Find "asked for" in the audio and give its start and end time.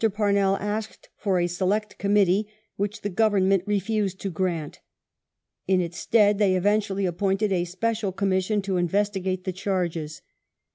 0.55-1.39